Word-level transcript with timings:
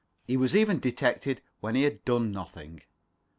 He 0.25 0.35
was 0.35 0.55
even 0.55 0.79
detected 0.79 1.43
when 1.59 1.75
he 1.75 1.83
had 1.83 2.03
done 2.05 2.31
nothing. 2.31 2.81